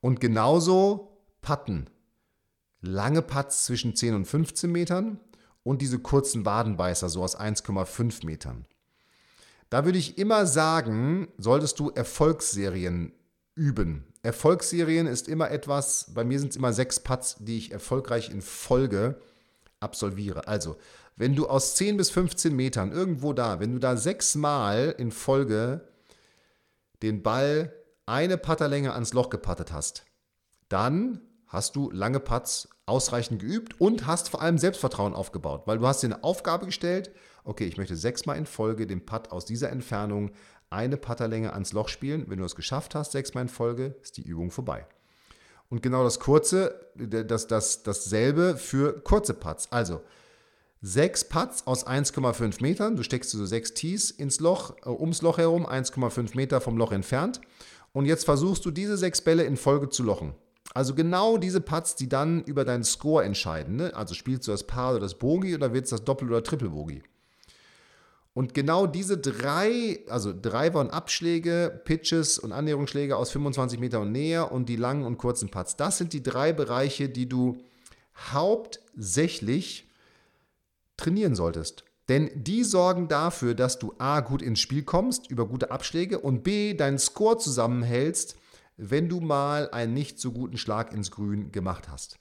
Und 0.00 0.20
genauso 0.20 1.18
Patten. 1.42 1.90
Lange 2.80 3.22
Putts 3.22 3.64
zwischen 3.64 3.94
10 3.94 4.14
und 4.14 4.24
15 4.24 4.70
Metern 4.70 5.20
und 5.62 5.82
diese 5.82 5.98
kurzen 5.98 6.44
Wadenbeißer 6.44 7.08
so 7.08 7.22
aus 7.22 7.38
1,5 7.38 8.26
Metern. 8.26 8.66
Da 9.70 9.84
würde 9.84 9.98
ich 9.98 10.18
immer 10.18 10.46
sagen, 10.46 11.28
solltest 11.38 11.78
du 11.78 11.90
Erfolgsserien 11.90 13.12
üben. 13.54 14.11
Erfolgsserien 14.22 15.06
ist 15.06 15.28
immer 15.28 15.50
etwas, 15.50 16.06
bei 16.14 16.24
mir 16.24 16.38
sind 16.38 16.50
es 16.50 16.56
immer 16.56 16.72
sechs 16.72 17.00
Putts, 17.00 17.36
die 17.40 17.58
ich 17.58 17.72
erfolgreich 17.72 18.30
in 18.30 18.40
Folge 18.40 19.20
absolviere. 19.80 20.46
Also, 20.46 20.76
wenn 21.16 21.34
du 21.34 21.48
aus 21.48 21.74
10 21.74 21.96
bis 21.96 22.10
15 22.10 22.54
Metern 22.54 22.92
irgendwo 22.92 23.32
da, 23.32 23.60
wenn 23.60 23.72
du 23.72 23.78
da 23.78 23.96
sechsmal 23.96 24.94
in 24.96 25.10
Folge 25.10 25.88
den 27.02 27.22
Ball 27.22 27.72
eine 28.06 28.38
Putterlänge 28.38 28.92
ans 28.92 29.12
Loch 29.12 29.28
gepattet 29.28 29.72
hast, 29.72 30.04
dann 30.68 31.20
hast 31.48 31.76
du 31.76 31.90
lange 31.90 32.20
Putts 32.20 32.68
ausreichend 32.86 33.40
geübt 33.40 33.80
und 33.80 34.06
hast 34.06 34.30
vor 34.30 34.40
allem 34.40 34.58
Selbstvertrauen 34.58 35.14
aufgebaut, 35.14 35.62
weil 35.66 35.78
du 35.78 35.86
hast 35.86 36.02
dir 36.02 36.08
eine 36.08 36.24
Aufgabe 36.24 36.66
gestellt, 36.66 37.10
okay, 37.44 37.64
ich 37.64 37.76
möchte 37.76 37.96
sechsmal 37.96 38.38
in 38.38 38.46
Folge 38.46 38.86
den 38.86 39.04
Putt 39.04 39.32
aus 39.32 39.44
dieser 39.44 39.70
Entfernung 39.70 40.30
eine 40.72 40.96
Putterlänge 40.96 41.52
ans 41.52 41.72
Loch 41.72 41.88
spielen. 41.88 42.24
Wenn 42.28 42.38
du 42.38 42.44
es 42.44 42.56
geschafft 42.56 42.94
hast, 42.94 43.12
sechsmal 43.12 43.42
in 43.42 43.48
Folge, 43.48 43.96
ist 44.02 44.16
die 44.16 44.22
Übung 44.22 44.50
vorbei. 44.50 44.86
Und 45.68 45.82
genau 45.82 46.04
das 46.04 46.20
kurze, 46.20 46.88
das, 46.96 47.46
das, 47.46 47.82
dasselbe 47.82 48.56
für 48.56 49.00
kurze 49.00 49.34
Putts. 49.34 49.70
Also 49.72 50.02
sechs 50.82 51.24
Putts 51.24 51.66
aus 51.66 51.86
1,5 51.86 52.60
Metern. 52.60 52.96
Du 52.96 53.02
steckst 53.02 53.30
so 53.30 53.46
sechs 53.46 53.72
Tees 53.72 54.10
ins 54.10 54.40
Loch, 54.40 54.76
äh, 54.84 54.90
ums 54.90 55.22
Loch 55.22 55.38
herum, 55.38 55.66
1,5 55.66 56.36
Meter 56.36 56.60
vom 56.60 56.76
Loch 56.76 56.92
entfernt. 56.92 57.40
Und 57.92 58.06
jetzt 58.06 58.24
versuchst 58.24 58.64
du 58.64 58.70
diese 58.70 58.96
sechs 58.96 59.22
Bälle 59.22 59.44
in 59.44 59.56
Folge 59.56 59.88
zu 59.88 60.02
lochen. 60.02 60.34
Also 60.74 60.94
genau 60.94 61.36
diese 61.36 61.60
Putts, 61.60 61.96
die 61.96 62.08
dann 62.08 62.42
über 62.44 62.64
deinen 62.64 62.84
Score 62.84 63.24
entscheiden. 63.24 63.76
Ne? 63.76 63.94
Also 63.94 64.14
spielst 64.14 64.48
du 64.48 64.52
das 64.52 64.66
Paar 64.66 64.92
oder 64.92 65.00
das 65.00 65.14
Bogie 65.14 65.54
oder 65.54 65.72
wird 65.72 65.84
es 65.84 65.90
das 65.90 66.04
Doppel- 66.04 66.28
oder 66.28 66.42
Triple-Bogie? 66.42 67.02
Und 68.34 68.54
genau 68.54 68.86
diese 68.86 69.18
drei, 69.18 70.00
also 70.08 70.32
Driver 70.32 70.80
und 70.80 70.90
Abschläge, 70.90 71.82
Pitches 71.84 72.38
und 72.38 72.52
Annäherungsschläge 72.52 73.16
aus 73.16 73.30
25 73.30 73.78
Meter 73.78 74.00
und 74.00 74.12
näher 74.12 74.52
und 74.52 74.68
die 74.68 74.76
langen 74.76 75.04
und 75.04 75.18
kurzen 75.18 75.50
Putts, 75.50 75.76
das 75.76 75.98
sind 75.98 76.14
die 76.14 76.22
drei 76.22 76.52
Bereiche, 76.52 77.10
die 77.10 77.28
du 77.28 77.58
hauptsächlich 78.32 79.90
trainieren 80.96 81.34
solltest. 81.34 81.84
Denn 82.08 82.30
die 82.34 82.64
sorgen 82.64 83.08
dafür, 83.08 83.54
dass 83.54 83.78
du 83.78 83.94
A 83.98 84.20
gut 84.20 84.42
ins 84.42 84.60
Spiel 84.60 84.82
kommst 84.82 85.30
über 85.30 85.46
gute 85.46 85.70
Abschläge 85.70 86.18
und 86.18 86.42
B 86.42 86.74
deinen 86.74 86.98
Score 86.98 87.38
zusammenhältst, 87.38 88.36
wenn 88.76 89.08
du 89.08 89.20
mal 89.20 89.70
einen 89.70 89.94
nicht 89.94 90.18
so 90.18 90.32
guten 90.32 90.56
Schlag 90.56 90.92
ins 90.92 91.10
Grün 91.10 91.52
gemacht 91.52 91.88
hast. 91.88 92.18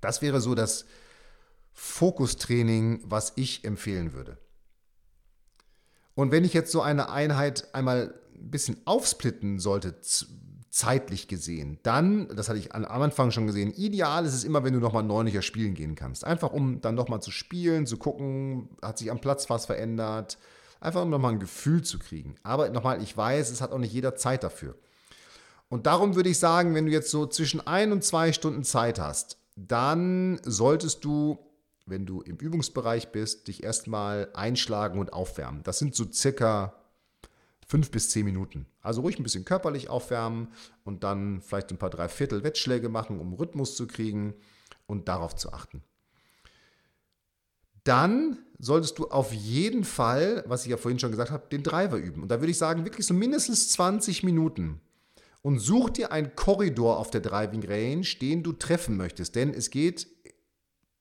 Das 0.00 0.22
wäre 0.22 0.40
so 0.40 0.54
das 0.54 0.84
Fokustraining, 1.72 3.00
was 3.04 3.32
ich 3.36 3.64
empfehlen 3.64 4.12
würde. 4.12 4.38
Und 6.14 6.30
wenn 6.30 6.44
ich 6.44 6.52
jetzt 6.52 6.72
so 6.72 6.80
eine 6.80 7.10
Einheit 7.10 7.74
einmal 7.74 8.14
ein 8.34 8.50
bisschen 8.50 8.76
aufsplitten 8.84 9.58
sollte, 9.58 9.94
zeitlich 10.74 11.28
gesehen. 11.28 11.78
Dann, 11.84 12.26
das 12.34 12.48
hatte 12.48 12.58
ich 12.58 12.74
am 12.74 12.84
Anfang 12.84 13.30
schon 13.30 13.46
gesehen, 13.46 13.72
ideal 13.72 14.26
ist 14.26 14.34
es 14.34 14.42
immer, 14.42 14.64
wenn 14.64 14.74
du 14.74 14.80
nochmal 14.80 15.04
neunlicher 15.04 15.40
spielen 15.40 15.74
gehen 15.74 15.94
kannst. 15.94 16.24
Einfach 16.24 16.52
um 16.52 16.80
dann 16.80 16.96
nochmal 16.96 17.22
zu 17.22 17.30
spielen, 17.30 17.86
zu 17.86 17.96
gucken, 17.96 18.68
hat 18.82 18.98
sich 18.98 19.08
am 19.12 19.20
Platz 19.20 19.48
was 19.48 19.66
verändert. 19.66 20.36
Einfach 20.80 21.02
um 21.02 21.10
nochmal 21.10 21.32
ein 21.32 21.38
Gefühl 21.38 21.82
zu 21.82 22.00
kriegen. 22.00 22.34
Aber 22.42 22.68
nochmal, 22.70 23.00
ich 23.00 23.16
weiß, 23.16 23.50
es 23.50 23.60
hat 23.60 23.70
auch 23.70 23.78
nicht 23.78 23.92
jeder 23.92 24.16
Zeit 24.16 24.42
dafür. 24.42 24.74
Und 25.68 25.86
darum 25.86 26.16
würde 26.16 26.28
ich 26.28 26.40
sagen, 26.40 26.74
wenn 26.74 26.86
du 26.86 26.92
jetzt 26.92 27.10
so 27.10 27.26
zwischen 27.26 27.64
ein 27.64 27.92
und 27.92 28.02
zwei 28.02 28.32
Stunden 28.32 28.64
Zeit 28.64 28.98
hast, 28.98 29.38
dann 29.54 30.40
solltest 30.42 31.04
du, 31.04 31.38
wenn 31.86 32.06
du 32.06 32.22
im 32.22 32.36
Übungsbereich 32.36 33.12
bist, 33.12 33.48
dich 33.48 33.62
erstmal 33.62 34.30
einschlagen 34.34 34.98
und 34.98 35.12
aufwärmen. 35.12 35.62
Das 35.62 35.78
sind 35.78 35.94
so 35.94 36.10
circa 36.10 36.74
fünf 37.66 37.90
bis 37.90 38.10
zehn 38.10 38.24
Minuten. 38.24 38.66
Also 38.80 39.02
ruhig 39.02 39.18
ein 39.18 39.22
bisschen 39.22 39.44
körperlich 39.44 39.88
aufwärmen 39.88 40.48
und 40.84 41.04
dann 41.04 41.40
vielleicht 41.40 41.70
ein 41.70 41.78
paar 41.78 41.90
Dreiviertel 41.90 42.44
Wettschläge 42.44 42.88
machen, 42.88 43.20
um 43.20 43.34
Rhythmus 43.34 43.76
zu 43.76 43.86
kriegen 43.86 44.34
und 44.86 45.08
darauf 45.08 45.34
zu 45.34 45.52
achten. 45.52 45.82
Dann 47.84 48.38
solltest 48.58 48.98
du 48.98 49.08
auf 49.08 49.32
jeden 49.32 49.84
Fall, 49.84 50.42
was 50.46 50.64
ich 50.64 50.70
ja 50.70 50.78
vorhin 50.78 50.98
schon 50.98 51.10
gesagt 51.10 51.30
habe, 51.30 51.48
den 51.50 51.62
Driver 51.62 51.98
üben. 51.98 52.22
Und 52.22 52.28
da 52.28 52.40
würde 52.40 52.50
ich 52.50 52.58
sagen, 52.58 52.84
wirklich 52.84 53.06
so 53.06 53.12
mindestens 53.12 53.70
20 53.72 54.22
Minuten. 54.22 54.80
Und 55.42 55.58
such 55.58 55.90
dir 55.90 56.10
einen 56.10 56.34
Korridor 56.34 56.98
auf 56.98 57.10
der 57.10 57.20
Driving 57.20 57.62
Range, 57.62 58.06
den 58.22 58.42
du 58.42 58.54
treffen 58.54 58.96
möchtest. 58.96 59.34
Denn 59.34 59.52
es 59.52 59.68
geht 59.68 60.06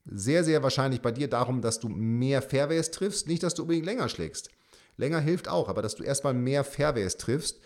sehr, 0.05 0.43
sehr 0.43 0.63
wahrscheinlich 0.63 1.01
bei 1.01 1.12
dir 1.12 1.29
darum, 1.29 1.62
dass 1.62 1.79
du 1.79 1.89
mehr 1.89 2.41
Fairways 2.41 2.91
triffst, 2.91 3.27
nicht, 3.27 3.43
dass 3.43 3.55
du 3.55 3.63
unbedingt 3.63 3.86
länger 3.86 4.10
schlägst. 4.10 4.50
Länger 4.98 5.19
hilft 5.19 5.48
auch, 5.48 5.69
aber 5.69 5.81
dass 5.81 5.95
du 5.95 6.03
erstmal 6.03 6.33
mehr 6.33 6.63
Fairways 6.63 7.17
triffst, 7.17 7.60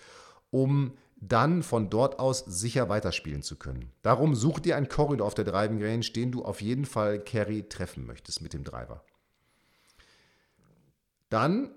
um 0.50 0.94
dann 1.20 1.63
von 1.63 1.89
dort 1.89 2.20
aus 2.20 2.46
sicher 2.46 2.89
weiterspielen 2.89 3.41
zu 3.41 3.56
können. 3.56 3.91
Darum 4.03 4.36
such 4.36 4.60
dir 4.60 4.77
einen 4.77 4.88
Korridor 4.88 5.25
auf 5.25 5.34
der 5.34 5.46
Driving 5.46 5.84
Range, 5.84 6.06
den 6.06 6.32
du 6.32 6.44
auf 6.44 6.62
jeden 6.62 6.86
Fall 6.86 7.20
Carry 7.20 7.67
treffen 7.67 8.06
möchtest 8.06 8.41
mit 8.41 8.53
dem 8.53 8.63
Driver. 8.63 9.03
Dann 11.29 11.72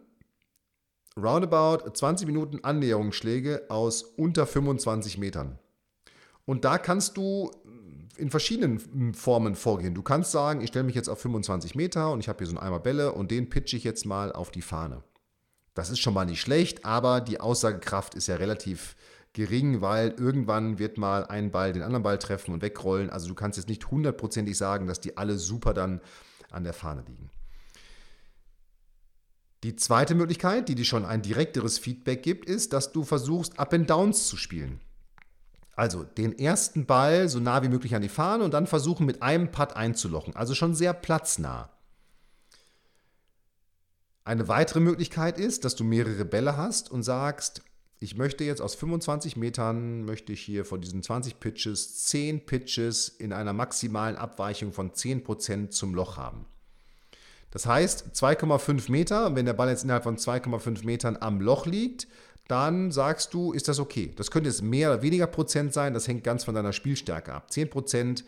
roundabout 1.17 1.91
20 1.91 2.27
Minuten 2.27 2.63
Annäherungsschläge 2.63 3.65
aus 3.69 4.03
unter 4.03 4.47
25 4.47 5.19
Metern. 5.19 5.59
Und 6.45 6.65
da 6.65 6.79
kannst 6.79 7.17
du 7.17 7.51
in 8.21 8.31
verschiedenen 8.31 9.15
Formen 9.15 9.55
vorgehen. 9.55 9.95
Du 9.95 10.03
kannst 10.03 10.31
sagen, 10.31 10.61
ich 10.61 10.69
stelle 10.69 10.85
mich 10.85 10.95
jetzt 10.95 11.09
auf 11.09 11.21
25 11.21 11.75
Meter 11.75 12.13
und 12.13 12.21
ich 12.21 12.29
habe 12.29 12.39
hier 12.39 12.47
so 12.47 12.57
einen 12.57 12.67
Eimer 12.67 12.81
Bälle 12.81 13.13
und 13.13 13.31
den 13.31 13.49
pitche 13.49 13.77
ich 13.77 13.85
jetzt 13.85 14.05
mal 14.05 14.33
auf 14.33 14.51
die 14.51 14.63
Fahne. 14.63 15.03
Das 15.75 15.91
ist 15.91 16.01
schon 16.01 16.15
mal 16.15 16.27
nicht 16.27 16.41
schlecht, 16.41 16.85
aber 16.85 17.21
die 17.21 17.41
Aussagekraft 17.41 18.15
ist 18.15 18.27
ja 18.27 18.37
relativ 18.37 18.97
gering, 19.33 19.81
weil 19.81 20.11
irgendwann 20.19 20.79
wird 20.79 20.99
mal 20.99 21.25
ein 21.27 21.51
Ball 21.51 21.73
den 21.73 21.83
anderen 21.83 22.03
Ball 22.03 22.19
treffen 22.19 22.53
und 22.53 22.63
wegrollen. 22.63 23.11
Also 23.11 23.29
du 23.29 23.35
kannst 23.35 23.57
jetzt 23.57 23.69
nicht 23.69 23.91
hundertprozentig 23.91 24.57
sagen, 24.57 24.87
dass 24.87 25.01
die 25.01 25.17
alle 25.17 25.39
super 25.39 25.73
dann 25.73 26.01
an 26.51 26.65
der 26.65 26.73
Fahne 26.73 27.05
liegen. 27.07 27.31
Die 29.63 29.77
zweite 29.77 30.15
Möglichkeit, 30.15 30.69
die 30.69 30.75
dir 30.75 30.85
schon 30.85 31.05
ein 31.05 31.23
direkteres 31.23 31.79
Feedback 31.79 32.23
gibt, 32.23 32.49
ist, 32.49 32.73
dass 32.73 32.93
du 32.93 33.05
versuchst, 33.05 33.59
Up 33.59 33.75
and 33.75 33.89
Downs 33.89 34.27
zu 34.27 34.37
spielen. 34.37 34.81
Also 35.73 36.05
den 36.05 36.39
ersten 36.39 36.87
Ball 36.87 37.29
so 37.29 37.41
nah 37.41 37.63
wie 37.63 37.69
möglich 37.69 37.95
an 37.95 38.03
die 38.03 38.09
Fahne 38.09 38.45
und 38.45 38.53
dann 38.53 38.67
versuchen 38.67 39.07
mit 39.07 39.23
einem 39.23 39.51
Putt 39.51 39.75
einzulochen. 39.75 40.37
Also 40.37 40.55
schon 40.55 40.75
sehr 40.75 40.93
platznah. 40.93 41.71
Eine 44.25 44.49
weitere 44.49 44.81
Möglichkeit 44.81 45.39
ist, 45.39 45.65
dass 45.65 45.75
du 45.75 45.85
mehrere 45.85 46.25
Bälle 46.25 46.57
hast 46.57 46.91
und 46.91 47.03
sagst, 47.03 47.63
ich 47.99 48.17
möchte 48.17 48.45
jetzt 48.45 48.63
aus 48.63 48.75
25 48.75 49.37
Metern, 49.37 50.05
möchte 50.05 50.33
ich 50.33 50.41
hier 50.41 50.65
von 50.65 50.81
diesen 50.81 51.03
20 51.03 51.39
Pitches 51.39 52.07
10 52.07 52.47
Pitches 52.47 53.09
in 53.09 53.33
einer 53.33 53.53
maximalen 53.53 54.17
Abweichung 54.17 54.73
von 54.73 54.93
10% 54.93 55.69
zum 55.71 55.95
Loch 55.95 56.17
haben. 56.17 56.47
Das 57.51 57.67
heißt, 57.67 58.15
2,5 58.15 58.91
Meter, 58.91 59.35
wenn 59.35 59.47
der 59.47 59.55
Ball 59.55 59.71
jetzt 59.71 59.85
innerhalb 59.85 60.05
von 60.05 60.17
2,5 60.17 60.85
Metern 60.85 61.17
am 61.21 61.41
Loch 61.41 61.67
liegt, 61.67 62.07
dann 62.47 62.91
sagst 62.91 63.35
du, 63.35 63.53
ist 63.53 63.69
das 63.69 63.79
okay. 63.79 64.13
Das 64.17 64.31
könnte 64.31 64.49
jetzt 64.49 64.63
mehr 64.63 64.93
oder 64.93 65.03
weniger 65.03 65.27
Prozent 65.27 65.73
sein, 65.73 65.95
das 65.95 66.09
hängt 66.09 66.25
ganz 66.25 66.45
von 66.45 66.55
deiner 66.55 66.73
Spielstärke 66.73 67.33
ab. 67.33 67.51
10 67.53 67.71
Prozent 67.71 68.25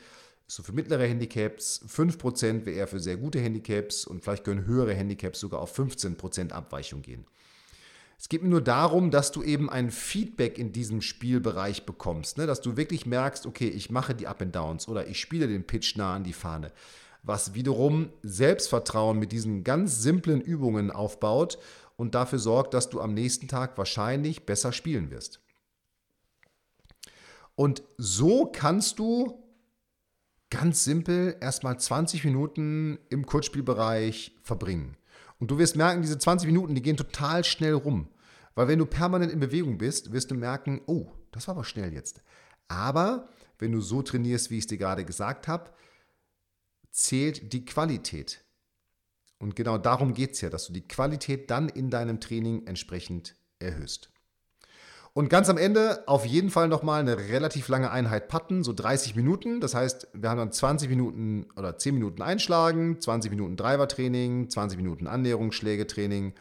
so 0.46 0.62
für 0.62 0.72
mittlere 0.72 1.06
Handicaps, 1.06 1.82
5% 1.88 2.66
wäre 2.66 2.76
eher 2.76 2.86
für 2.86 3.00
sehr 3.00 3.16
gute 3.16 3.40
Handicaps 3.40 4.06
und 4.06 4.22
vielleicht 4.22 4.44
können 4.44 4.66
höhere 4.66 4.92
Handicaps 4.92 5.40
sogar 5.40 5.60
auf 5.60 5.78
15% 5.78 6.50
Abweichung 6.52 7.00
gehen. 7.00 7.24
Es 8.18 8.28
geht 8.28 8.42
mir 8.42 8.50
nur 8.50 8.60
darum, 8.60 9.10
dass 9.10 9.32
du 9.32 9.42
eben 9.42 9.70
ein 9.70 9.90
Feedback 9.90 10.58
in 10.58 10.72
diesem 10.72 11.00
Spielbereich 11.00 11.86
bekommst, 11.86 12.38
ne? 12.38 12.46
dass 12.46 12.60
du 12.60 12.76
wirklich 12.76 13.06
merkst, 13.06 13.46
okay, 13.46 13.68
ich 13.68 13.90
mache 13.90 14.14
die 14.14 14.28
Up 14.28 14.42
and 14.42 14.54
Downs 14.54 14.88
oder 14.88 15.06
ich 15.08 15.18
spiele 15.18 15.48
den 15.48 15.66
Pitch 15.66 15.96
nah 15.96 16.14
an 16.14 16.22
die 16.22 16.32
Fahne, 16.32 16.70
was 17.22 17.54
wiederum 17.54 18.10
Selbstvertrauen 18.22 19.18
mit 19.18 19.32
diesen 19.32 19.64
ganz 19.64 20.02
simplen 20.02 20.40
Übungen 20.40 20.90
aufbaut 20.90 21.58
und 21.96 22.14
dafür 22.14 22.38
sorgt, 22.38 22.74
dass 22.74 22.90
du 22.90 23.00
am 23.00 23.14
nächsten 23.14 23.48
Tag 23.48 23.78
wahrscheinlich 23.78 24.44
besser 24.44 24.72
spielen 24.72 25.10
wirst. 25.10 25.40
Und 27.54 27.82
so 27.96 28.50
kannst 28.52 28.98
du 28.98 29.42
ganz 30.50 30.84
simpel 30.84 31.36
erstmal 31.40 31.78
20 31.78 32.24
Minuten 32.24 32.98
im 33.08 33.24
Kurzspielbereich 33.24 34.36
verbringen. 34.42 34.96
Und 35.38 35.50
du 35.50 35.58
wirst 35.58 35.76
merken, 35.76 36.02
diese 36.02 36.18
20 36.18 36.46
Minuten, 36.46 36.74
die 36.74 36.82
gehen 36.82 36.96
total 36.96 37.44
schnell 37.44 37.74
rum. 37.74 38.08
Weil 38.54 38.68
wenn 38.68 38.78
du 38.78 38.86
permanent 38.86 39.32
in 39.32 39.40
Bewegung 39.40 39.78
bist, 39.78 40.12
wirst 40.12 40.30
du 40.30 40.34
merken, 40.34 40.82
oh, 40.86 41.06
das 41.30 41.48
war 41.48 41.54
aber 41.54 41.64
schnell 41.64 41.92
jetzt. 41.92 42.22
Aber 42.68 43.28
wenn 43.58 43.72
du 43.72 43.80
so 43.80 44.02
trainierst, 44.02 44.50
wie 44.50 44.58
ich 44.58 44.64
es 44.64 44.68
dir 44.68 44.78
gerade 44.78 45.04
gesagt 45.04 45.48
habe, 45.48 45.70
zählt 46.92 47.52
die 47.52 47.64
Qualität. 47.64 48.44
Und 49.38 49.56
genau 49.56 49.76
darum 49.76 50.14
geht 50.14 50.32
es 50.32 50.40
ja, 50.40 50.50
dass 50.50 50.66
du 50.68 50.72
die 50.72 50.86
Qualität 50.86 51.50
dann 51.50 51.68
in 51.68 51.90
deinem 51.90 52.20
Training 52.20 52.66
entsprechend 52.66 53.34
erhöhst. 53.58 54.12
Und 55.14 55.28
ganz 55.28 55.50
am 55.50 55.58
Ende 55.58 56.04
auf 56.06 56.24
jeden 56.24 56.48
Fall 56.48 56.68
nochmal 56.68 57.00
eine 57.00 57.18
relativ 57.18 57.68
lange 57.68 57.90
Einheit 57.90 58.28
patten, 58.28 58.62
so 58.62 58.72
30 58.72 59.14
Minuten. 59.14 59.60
Das 59.60 59.74
heißt, 59.74 60.08
wir 60.14 60.30
haben 60.30 60.38
dann 60.38 60.52
20 60.52 60.88
Minuten 60.88 61.46
oder 61.56 61.76
10 61.76 61.94
Minuten 61.94 62.22
Einschlagen, 62.22 62.98
20 63.00 63.30
Minuten 63.30 63.56
Driver-Training, 63.56 64.48
20 64.48 64.78
Minuten 64.78 65.06
Annäherungsschlägetraining 65.06 66.34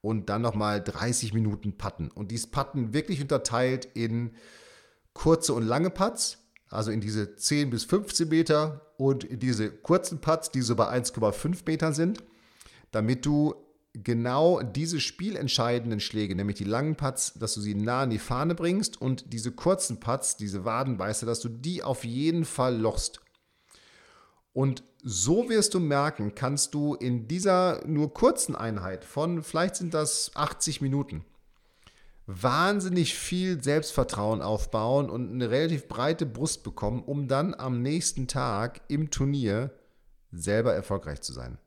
und 0.00 0.30
dann 0.30 0.40
nochmal 0.40 0.82
30 0.82 1.34
Minuten 1.34 1.76
Patten. 1.76 2.10
Und 2.10 2.30
dieses 2.30 2.46
Patten 2.46 2.94
wirklich 2.94 3.20
unterteilt 3.20 3.86
in 3.92 4.30
kurze 5.12 5.52
und 5.52 5.64
lange 5.64 5.90
Putts, 5.90 6.38
also 6.70 6.90
in 6.90 7.00
diese 7.02 7.36
10 7.36 7.68
bis 7.68 7.84
15 7.84 8.28
Meter 8.28 8.85
und 8.98 9.26
diese 9.30 9.70
kurzen 9.70 10.20
Putts, 10.20 10.50
die 10.50 10.62
so 10.62 10.76
bei 10.76 10.88
1,5 10.88 11.58
Metern 11.66 11.92
sind, 11.92 12.22
damit 12.90 13.26
du 13.26 13.54
genau 13.92 14.60
diese 14.62 15.00
spielentscheidenden 15.00 16.00
Schläge, 16.00 16.34
nämlich 16.34 16.56
die 16.56 16.64
langen 16.64 16.96
Putts, 16.96 17.34
dass 17.34 17.54
du 17.54 17.60
sie 17.60 17.74
nah 17.74 18.02
an 18.02 18.10
die 18.10 18.18
Fahne 18.18 18.54
bringst 18.54 19.00
und 19.00 19.32
diese 19.32 19.52
kurzen 19.52 20.00
Putts, 20.00 20.36
diese 20.36 20.64
Wadenbeißer, 20.64 21.26
dass 21.26 21.40
du 21.40 21.48
die 21.48 21.82
auf 21.82 22.04
jeden 22.04 22.44
Fall 22.44 22.76
lochst. 22.76 23.20
Und 24.52 24.82
so 25.02 25.48
wirst 25.48 25.74
du 25.74 25.80
merken, 25.80 26.34
kannst 26.34 26.74
du 26.74 26.94
in 26.94 27.28
dieser 27.28 27.86
nur 27.86 28.12
kurzen 28.12 28.56
Einheit 28.56 29.04
von, 29.04 29.42
vielleicht 29.42 29.76
sind 29.76 29.94
das 29.94 30.30
80 30.34 30.80
Minuten, 30.80 31.24
wahnsinnig 32.26 33.14
viel 33.14 33.62
Selbstvertrauen 33.62 34.42
aufbauen 34.42 35.08
und 35.08 35.30
eine 35.30 35.50
relativ 35.50 35.88
breite 35.88 36.26
Brust 36.26 36.64
bekommen, 36.64 37.02
um 37.02 37.28
dann 37.28 37.54
am 37.54 37.82
nächsten 37.82 38.26
Tag 38.26 38.80
im 38.88 39.10
Turnier 39.10 39.70
selber 40.32 40.74
erfolgreich 40.74 41.20
zu 41.20 41.32
sein. 41.32 41.58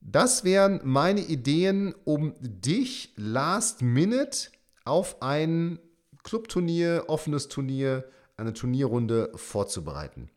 Das 0.00 0.42
wären 0.42 0.80
meine 0.82 1.20
Ideen, 1.20 1.94
um 2.04 2.34
dich 2.40 3.12
last 3.16 3.82
minute 3.82 4.48
auf 4.84 5.22
ein 5.22 5.78
Clubturnier, 6.24 7.04
offenes 7.08 7.48
Turnier, 7.48 8.08
eine 8.36 8.52
Turnierrunde 8.52 9.30
vorzubereiten. 9.36 10.30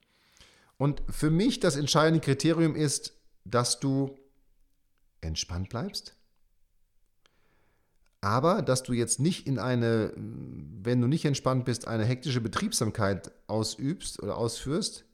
Und 0.77 1.01
für 1.09 1.31
mich 1.31 1.59
das 1.59 1.77
entscheidende 1.77 2.19
Kriterium 2.19 2.75
ist, 2.75 3.13
dass 3.45 3.79
du 3.79 4.15
entspannt 5.21 5.69
bleibst, 5.69 6.15
aber 8.25 8.63
dass 8.63 8.81
du 8.81 8.93
jetzt 8.93 9.19
nicht 9.19 9.45
in 9.45 9.59
eine, 9.59 10.11
wenn 10.15 10.99
du 10.99 11.07
nicht 11.07 11.25
entspannt 11.25 11.63
bist, 11.63 11.87
eine 11.87 12.05
hektische 12.05 12.41
Betriebsamkeit 12.41 13.31
ausübst 13.45 14.21
oder 14.21 14.35
ausführst 14.35 15.05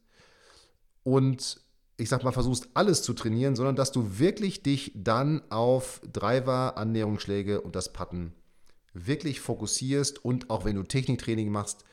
und 1.04 1.60
ich 1.98 2.08
sag 2.08 2.24
mal, 2.24 2.32
versuchst 2.32 2.70
alles 2.74 3.04
zu 3.04 3.14
trainieren, 3.14 3.58
sondern 3.58 3.76
dass 3.76 3.92
du 3.92 4.18
wirklich 4.18 4.64
dich 4.64 4.94
dann 4.96 5.42
auf 5.52 6.00
Driver, 6.14 6.78
Annäherungsschläge 6.78 7.60
und 7.60 7.76
das 7.76 7.92
Putten 7.92 8.34
wirklich 8.94 9.42
fokussierst 9.42 10.24
und 10.24 10.50
auch 10.50 10.64
wenn 10.64 10.78
du 10.78 10.84
Techniktraining 10.84 11.50
machst, 11.50 11.84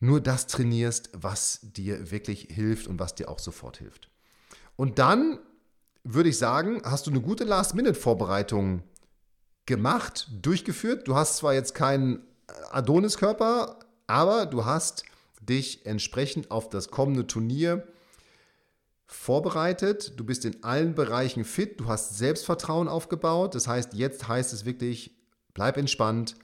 nur 0.00 0.22
das 0.22 0.46
trainierst, 0.46 1.10
was 1.12 1.60
dir 1.62 2.10
wirklich 2.10 2.48
hilft 2.50 2.86
und 2.86 2.98
was 2.98 3.14
dir 3.14 3.28
auch 3.28 3.38
sofort 3.38 3.76
hilft. 3.76 4.08
Und 4.76 4.98
dann 4.98 5.40
würde 6.04 6.30
ich 6.30 6.38
sagen, 6.38 6.80
hast 6.84 7.06
du 7.06 7.10
eine 7.10 7.20
gute 7.20 7.44
Last-Minute-Vorbereitung 7.44 8.82
gemacht, 9.66 10.28
durchgeführt. 10.42 11.06
Du 11.06 11.14
hast 11.14 11.36
zwar 11.36 11.54
jetzt 11.54 11.74
keinen 11.74 12.20
Adoniskörper, 12.70 13.80
aber 14.06 14.46
du 14.46 14.64
hast 14.64 15.04
dich 15.40 15.84
entsprechend 15.84 16.50
auf 16.50 16.68
das 16.68 16.90
kommende 16.90 17.26
Turnier 17.26 17.86
vorbereitet. 19.06 20.14
Du 20.16 20.24
bist 20.24 20.44
in 20.44 20.62
allen 20.64 20.94
Bereichen 20.94 21.44
fit. 21.44 21.80
Du 21.80 21.86
hast 21.86 22.16
Selbstvertrauen 22.16 22.88
aufgebaut. 22.88 23.54
Das 23.54 23.68
heißt, 23.68 23.94
jetzt 23.94 24.26
heißt 24.26 24.52
es 24.52 24.64
wirklich, 24.64 25.12
bleib 25.54 25.76
entspannt, 25.76 26.36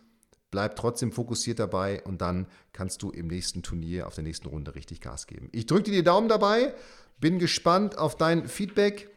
bleib 0.51 0.77
trotzdem 0.77 1.13
fokussiert 1.13 1.59
dabei 1.59 2.03
und 2.05 2.21
dann 2.21 2.47
kannst 2.73 3.03
du 3.03 3.11
im 3.11 3.27
nächsten 3.29 3.63
Turnier, 3.63 4.07
auf 4.07 4.15
der 4.15 4.25
nächsten 4.25 4.49
Runde 4.49 4.75
richtig 4.75 5.01
Gas 5.01 5.27
geben. 5.27 5.49
Ich 5.53 5.67
drücke 5.67 5.85
dir 5.85 5.93
die 5.93 6.05
Daumen 6.05 6.29
dabei, 6.29 6.75
bin 7.19 7.39
gespannt 7.39 7.99
auf 7.99 8.17
dein 8.17 8.49
Feedback 8.49 9.12